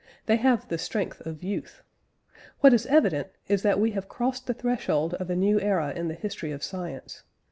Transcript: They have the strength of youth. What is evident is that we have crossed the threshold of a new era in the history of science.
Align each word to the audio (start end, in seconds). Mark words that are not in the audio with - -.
They 0.25 0.37
have 0.37 0.67
the 0.67 0.79
strength 0.79 1.23
of 1.27 1.43
youth. 1.43 1.83
What 2.61 2.73
is 2.73 2.87
evident 2.87 3.27
is 3.47 3.61
that 3.61 3.79
we 3.79 3.91
have 3.91 4.09
crossed 4.09 4.47
the 4.47 4.53
threshold 4.55 5.13
of 5.13 5.29
a 5.29 5.35
new 5.35 5.59
era 5.61 5.91
in 5.95 6.07
the 6.07 6.15
history 6.15 6.51
of 6.51 6.63
science. 6.63 7.21